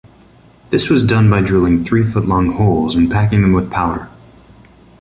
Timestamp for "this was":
0.71-1.03